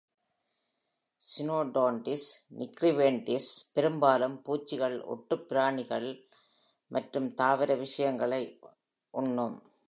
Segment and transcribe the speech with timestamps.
[1.21, 2.29] "Synodontis
[2.57, 6.27] நிக்ரிவெண்டிரிஸ்" பெரும்பாலும் பூச்சிகள், ஓட்டுப் பிராணிகள்
[6.87, 8.59] மற்றும் தாவர விஷயங்களை
[9.09, 9.71] உண்ணும்.